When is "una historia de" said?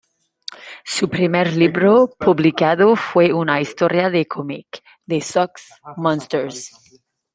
3.33-4.25